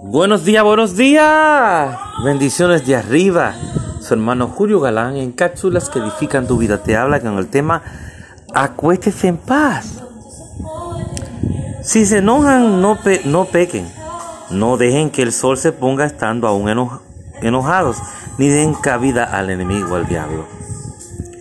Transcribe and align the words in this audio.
Buenos 0.00 0.44
días, 0.46 0.64
buenos 0.64 0.96
días. 0.96 1.98
Bendiciones 2.24 2.86
de 2.86 2.96
arriba. 2.96 3.54
Su 4.00 4.14
hermano 4.14 4.48
Julio 4.48 4.80
Galán 4.80 5.16
en 5.16 5.32
cápsulas 5.32 5.90
que 5.90 5.98
edifican 5.98 6.46
tu 6.46 6.56
vida. 6.56 6.82
Te 6.82 6.96
habla 6.96 7.20
con 7.20 7.36
el 7.36 7.48
tema 7.48 7.82
Acuéstese 8.54 9.28
en 9.28 9.36
paz. 9.36 10.02
Si 11.82 12.06
se 12.06 12.18
enojan, 12.18 12.80
no, 12.80 12.98
no 13.26 13.44
pequen. 13.44 13.86
No 14.50 14.78
dejen 14.78 15.10
que 15.10 15.22
el 15.22 15.30
sol 15.30 15.58
se 15.58 15.72
ponga 15.72 16.06
estando 16.06 16.48
aún 16.48 16.90
enojados, 17.42 17.98
ni 18.38 18.48
den 18.48 18.74
cabida 18.74 19.24
al 19.24 19.50
enemigo, 19.50 19.94
al 19.94 20.06
diablo. 20.06 20.46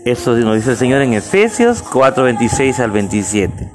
Eso 0.03 0.33
nos 0.33 0.55
dice 0.55 0.71
el 0.71 0.77
Señor 0.77 1.01
en 1.01 1.13
Efesios 1.13 1.81
4, 1.81 2.25
26 2.25 2.79
al 2.81 2.91
27. 2.91 3.71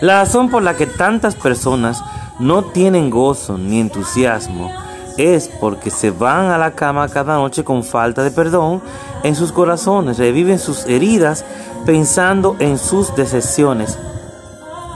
La 0.00 0.20
razón 0.20 0.50
por 0.50 0.62
la 0.62 0.74
que 0.74 0.86
tantas 0.86 1.34
personas 1.34 2.02
no 2.38 2.64
tienen 2.64 3.10
gozo 3.10 3.58
ni 3.58 3.80
entusiasmo 3.80 4.70
es 5.16 5.48
porque 5.60 5.90
se 5.90 6.10
van 6.10 6.46
a 6.50 6.58
la 6.58 6.72
cama 6.72 7.08
cada 7.08 7.36
noche 7.36 7.64
con 7.64 7.84
falta 7.84 8.22
de 8.22 8.30
perdón 8.30 8.82
en 9.22 9.34
sus 9.34 9.52
corazones, 9.52 10.18
reviven 10.18 10.58
sus 10.58 10.86
heridas 10.86 11.44
pensando 11.84 12.56
en 12.58 12.78
sus 12.78 13.14
decepciones. 13.14 13.98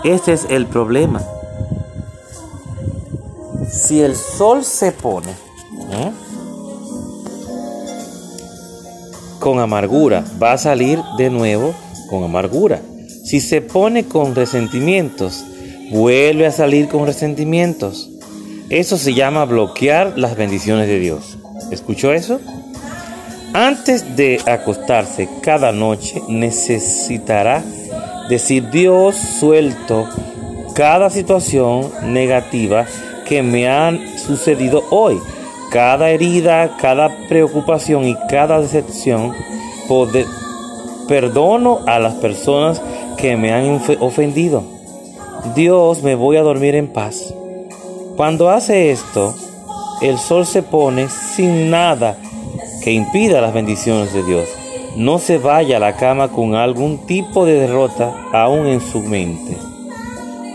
Este 0.05 0.33
es 0.33 0.47
el 0.49 0.67
problema. 0.67 1.21
Si 3.71 4.01
el 4.01 4.17
sol 4.17 4.65
se 4.65 4.93
pone 4.93 5.33
¿eh? 5.91 6.13
con 9.41 9.59
amargura, 9.59 10.25
va 10.43 10.53
a 10.53 10.59
salir 10.59 11.03
de 11.19 11.31
nuevo 11.31 11.75
con 12.09 12.25
amargura. 12.25 12.81
Si 13.25 13.41
se 13.41 13.61
pone 13.61 14.07
con 14.07 14.35
resentimientos, 14.35 15.45
vuelve 15.91 16.47
a 16.47 16.53
salir 16.53 16.89
con 16.89 17.07
resentimientos. 17.07 18.11
Eso 18.69 18.99
se 18.99 19.15
llama 19.15 19.45
bloquear 19.45 20.15
las 20.17 20.37
bendiciones 20.37 20.89
de 20.89 20.99
Dios. 20.99 21.39
¿Escuchó 21.71 22.13
eso? 22.13 22.41
Antes 23.53 24.17
de 24.17 24.41
acostarse 24.45 25.29
cada 25.41 25.73
noche 25.73 26.21
necesitará 26.29 27.63
decir 28.29 28.71
Dios 28.71 29.17
suelto 29.17 30.09
cada 30.75 31.09
situación 31.11 31.91
negativa 32.03 32.87
que 33.27 33.43
me 33.43 33.69
han 33.69 34.19
sucedido 34.19 34.85
hoy. 34.91 35.19
Cada 35.71 36.11
herida, 36.11 36.77
cada 36.81 37.11
preocupación 37.29 38.05
y 38.05 38.17
cada 38.29 38.61
decepción. 38.61 39.33
perdono 41.09 41.81
a 41.87 41.99
las 42.01 42.15
personas 42.15 42.83
que 43.17 43.37
me 43.37 43.53
han 43.53 43.81
ofendido 44.01 44.76
Dios 45.55 46.03
me 46.03 46.15
voy 46.15 46.37
a 46.37 46.43
dormir 46.43 46.75
en 46.75 46.93
paz. 46.93 47.33
Cuando 48.17 48.51
hace 48.51 48.91
esto, 48.91 49.35
el 50.01 50.19
sol 50.19 50.47
se 50.47 50.63
pone 50.63 51.09
sin 51.09 51.71
nada 51.71 52.17
que 52.83 52.93
impida 52.93 53.41
las 53.41 53.53
bendiciones 53.55 54.13
de 54.13 54.23
Dios. 54.23 54.49
No 54.97 55.19
se 55.19 55.39
vaya 55.39 55.77
a 55.77 55.81
la 55.81 55.97
cama 55.97 56.29
con 56.29 56.55
algún 56.55 57.07
tipo 57.07 57.45
de 57.45 57.61
derrota 57.61 58.15
aún 58.33 58.67
en 58.67 58.81
su 58.81 59.01
mente, 59.01 59.57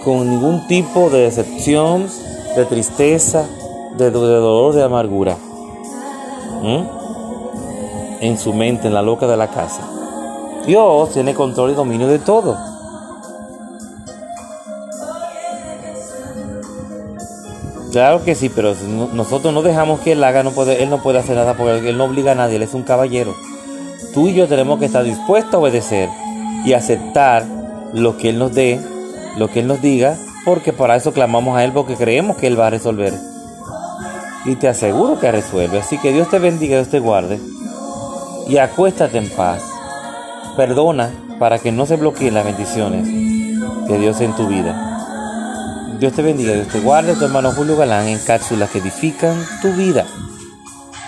con 0.03 0.29
ningún 0.29 0.67
tipo 0.67 1.09
de 1.09 1.21
decepción, 1.21 2.07
de 2.55 2.65
tristeza, 2.65 3.47
de, 3.97 4.09
dolor, 4.09 4.73
de 4.73 4.83
amargura. 4.83 5.37
En 8.19 8.37
su 8.37 8.53
mente, 8.53 8.87
en 8.87 8.93
la 8.93 9.01
loca 9.01 9.27
de 9.27 9.37
la 9.37 9.47
casa. 9.47 9.87
Dios 10.65 11.11
tiene 11.11 11.33
control 11.33 11.71
y 11.71 11.73
dominio 11.73 12.07
de 12.07 12.19
todo. 12.19 12.70
Claro 17.91 18.23
que 18.23 18.35
sí, 18.35 18.47
pero 18.47 18.73
nosotros 19.13 19.53
no 19.53 19.61
dejamos 19.61 19.99
que 19.99 20.13
él 20.13 20.23
haga, 20.23 20.43
no 20.43 20.51
puede, 20.51 20.81
él 20.81 20.89
no 20.89 21.03
puede 21.03 21.19
hacer 21.19 21.35
nada 21.35 21.55
porque 21.55 21.89
él 21.89 21.97
no 21.97 22.05
obliga 22.05 22.31
a 22.31 22.35
nadie, 22.35 22.55
él 22.55 22.63
es 22.63 22.73
un 22.73 22.83
caballero. 22.83 23.35
Tú 24.13 24.29
y 24.29 24.33
yo 24.33 24.47
tenemos 24.47 24.79
que 24.79 24.85
estar 24.85 25.03
dispuestos 25.03 25.53
a 25.53 25.57
obedecer 25.57 26.09
y 26.63 26.71
aceptar 26.71 27.45
lo 27.93 28.17
que 28.17 28.29
él 28.29 28.39
nos 28.39 28.53
dé, 28.53 28.79
lo 29.37 29.49
que 29.49 29.59
él 29.59 29.67
nos 29.67 29.81
diga, 29.81 30.17
porque 30.45 30.71
para 30.71 30.95
eso 30.95 31.11
clamamos 31.11 31.57
a 31.57 31.65
él 31.65 31.73
porque 31.73 31.95
creemos 31.95 32.37
que 32.37 32.47
él 32.47 32.57
va 32.57 32.67
a 32.67 32.71
resolver. 32.71 33.13
Y 34.45 34.55
te 34.55 34.69
aseguro 34.69 35.19
que 35.19 35.31
resuelve. 35.31 35.79
Así 35.79 35.97
que 35.97 36.13
Dios 36.13 36.29
te 36.29 36.39
bendiga, 36.39 36.77
Dios 36.77 36.89
te 36.89 36.99
guarde. 36.99 37.39
Y 38.47 38.57
acuéstate 38.57 39.17
en 39.17 39.29
paz. 39.29 39.63
Perdona 40.55 41.11
para 41.39 41.59
que 41.59 41.71
no 41.71 41.85
se 41.85 41.97
bloqueen 41.97 42.33
las 42.33 42.45
bendiciones 42.45 43.05
de 43.05 43.97
Dios 43.97 44.19
en 44.21 44.35
tu 44.35 44.47
vida. 44.47 44.90
Dios 46.01 46.13
te 46.13 46.23
bendiga, 46.23 46.53
Dios 46.53 46.67
te 46.67 46.79
guarde, 46.79 47.13
tu 47.13 47.25
hermano 47.25 47.51
Julio 47.51 47.77
Galán 47.77 48.07
en 48.07 48.17
cápsulas 48.17 48.71
que 48.71 48.79
edifican 48.79 49.37
tu 49.61 49.71
vida. 49.73 50.03